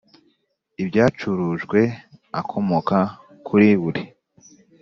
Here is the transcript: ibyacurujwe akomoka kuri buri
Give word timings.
ibyacurujwe 0.81 1.79
akomoka 2.39 2.97
kuri 3.45 3.67
buri 3.81 4.03